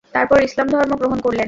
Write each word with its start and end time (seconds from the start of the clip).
তারপর 0.13 0.37
ইসলাম 0.41 0.67
ধর্ম 0.67 0.91
গ্রহণ 0.95 1.19
করলেন। 1.19 1.39